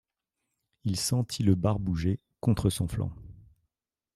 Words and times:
Il 0.83 0.97
sentit 0.97 1.43
le 1.43 1.53
bar 1.53 1.77
bouger, 1.77 2.19
contre 2.39 2.71
son 2.71 2.87
flanc. 2.87 3.11